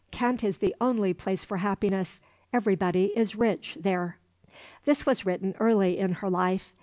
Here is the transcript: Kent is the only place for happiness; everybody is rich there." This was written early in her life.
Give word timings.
Kent 0.09 0.43
is 0.43 0.57
the 0.57 0.75
only 0.81 1.13
place 1.13 1.43
for 1.43 1.57
happiness; 1.57 2.21
everybody 2.51 3.13
is 3.15 3.35
rich 3.35 3.77
there." 3.79 4.17
This 4.83 5.05
was 5.05 5.27
written 5.27 5.53
early 5.59 5.99
in 5.99 6.13
her 6.13 6.27
life. 6.31 6.73